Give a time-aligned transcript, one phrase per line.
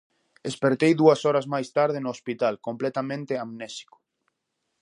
[0.49, 3.95] Espertei dúas horas máis tarde no hospital completamente amnésico.